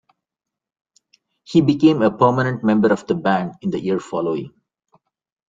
[1.43, 4.51] He became a permanent member of the band in the year following.